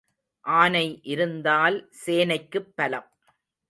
ஆனை 0.45 0.99
இருந்தால் 1.03 1.77
சேனைக்குப் 2.05 2.71
பலம். 2.75 3.09